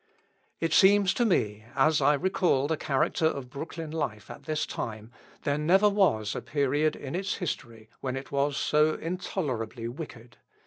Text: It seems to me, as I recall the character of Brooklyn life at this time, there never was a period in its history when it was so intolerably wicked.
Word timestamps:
It 0.59 0.73
seems 0.73 1.13
to 1.13 1.25
me, 1.25 1.65
as 1.75 2.01
I 2.01 2.15
recall 2.15 2.65
the 2.67 2.75
character 2.75 3.27
of 3.27 3.51
Brooklyn 3.51 3.91
life 3.91 4.31
at 4.31 4.45
this 4.45 4.65
time, 4.65 5.11
there 5.43 5.59
never 5.59 5.89
was 5.89 6.33
a 6.35 6.41
period 6.41 6.95
in 6.95 7.13
its 7.13 7.35
history 7.35 7.87
when 7.99 8.15
it 8.15 8.31
was 8.31 8.57
so 8.57 8.95
intolerably 8.95 9.87
wicked. 9.87 10.37